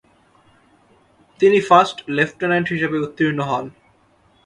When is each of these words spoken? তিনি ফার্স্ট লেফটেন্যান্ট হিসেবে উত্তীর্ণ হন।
তিনি 1.39 1.57
ফার্স্ট 1.61 1.97
লেফটেন্যান্ট 2.09 2.67
হিসেবে 2.73 2.97
উত্তীর্ণ 2.99 3.39
হন। 3.49 3.65